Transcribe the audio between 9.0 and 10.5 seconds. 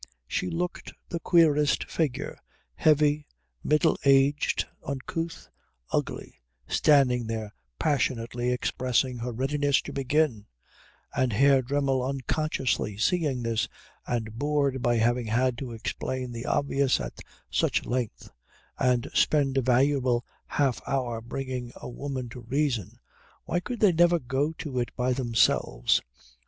her readiness to begin;